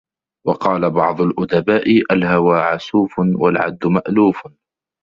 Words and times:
وَقَالَ 0.47 0.89
بَعْضُ 0.89 1.21
الْأُدَبَاءِ 1.21 1.83
الْهَوَى 2.11 2.59
عَسُوفٌ، 2.59 3.19
وَالْعَدْلُ 3.41 3.89
مَأْلُوفٌ 3.89 4.37